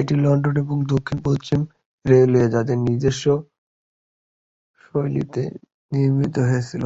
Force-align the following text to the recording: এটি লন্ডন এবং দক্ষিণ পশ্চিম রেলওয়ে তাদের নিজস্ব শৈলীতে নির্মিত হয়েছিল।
এটি 0.00 0.14
লন্ডন 0.18 0.54
এবং 0.62 0.76
দক্ষিণ 0.92 1.18
পশ্চিম 1.26 1.60
রেলওয়ে 2.04 2.46
তাদের 2.54 2.76
নিজস্ব 2.86 3.24
শৈলীতে 4.82 5.42
নির্মিত 5.92 6.34
হয়েছিল। 6.48 6.82